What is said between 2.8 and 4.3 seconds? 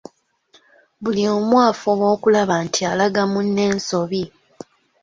alaga munne ensobi.